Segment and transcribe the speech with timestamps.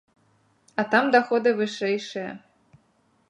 [0.79, 2.31] А там даходы вышэйшыя.